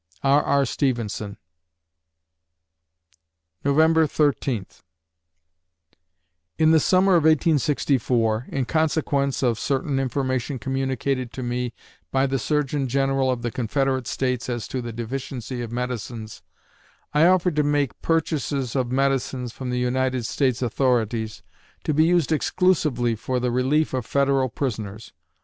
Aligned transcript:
R. 0.23 0.41
R. 0.41 0.65
STEVENSON 0.65 1.37
November 3.63 4.07
Thirteenth 4.07 4.81
In 6.57 6.71
the 6.71 6.79
summer 6.79 7.11
of 7.13 7.25
1864, 7.25 8.47
in 8.49 8.65
consequence 8.65 9.43
of 9.43 9.59
certain 9.59 9.99
information 9.99 10.57
communicated 10.57 11.31
to 11.33 11.43
me 11.43 11.75
by 12.11 12.25
the 12.25 12.39
Surgeon 12.39 12.87
general 12.87 13.29
of 13.29 13.43
the 13.43 13.51
Confederate 13.51 14.07
States 14.07 14.49
as 14.49 14.67
to 14.69 14.81
the 14.81 14.91
deficiency 14.91 15.61
of 15.61 15.71
medicines, 15.71 16.41
I 17.13 17.27
offered 17.27 17.55
to 17.57 17.61
make 17.61 18.01
purchases 18.01 18.75
of 18.75 18.91
medicines 18.91 19.53
from 19.53 19.69
the 19.69 19.77
United 19.77 20.25
States 20.25 20.63
authorities, 20.63 21.43
to 21.83 21.93
be 21.93 22.05
used 22.05 22.31
exclusively 22.31 23.13
for 23.13 23.39
the 23.39 23.51
relief 23.51 23.93
of 23.93 24.07
Federal 24.07 24.49
prisoners. 24.49 25.13